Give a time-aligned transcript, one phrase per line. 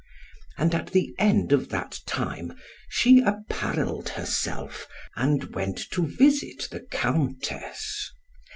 [0.57, 2.53] And at the end of that time,
[2.89, 8.09] she apparelled herself, and went to visit the Countess.